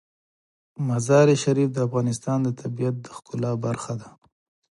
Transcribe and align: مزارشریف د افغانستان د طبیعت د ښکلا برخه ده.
مزارشریف 0.87 1.69
د 1.73 1.77
افغانستان 1.87 2.37
د 2.43 2.49
طبیعت 2.61 2.95
د 3.01 3.05
ښکلا 3.15 3.51
برخه 3.65 3.93
ده. 4.01 4.09